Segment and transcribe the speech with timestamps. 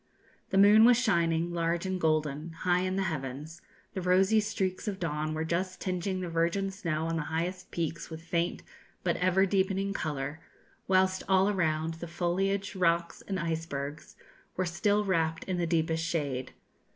[0.49, 3.61] The moon was shining, large and golden, high in the heavens;
[3.93, 8.09] the rosy streaks of dawn were just tinging the virgin snow on the highest peaks
[8.09, 8.63] with faint
[9.03, 10.39] but ever deepening colour;
[10.87, 14.15] whilst all around, the foliage, rocks, and icebergs
[14.57, 16.53] were still wrapped in the deepest shade.